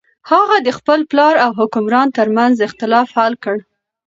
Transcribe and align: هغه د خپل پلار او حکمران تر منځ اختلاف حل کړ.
هغه 0.31 0.57
د 0.65 0.69
خپل 0.77 0.99
پلار 1.11 1.35
او 1.45 1.51
حکمران 1.59 2.07
تر 2.17 2.27
منځ 2.37 2.55
اختلاف 2.67 3.07
حل 3.17 3.33
کړ. 3.43 3.57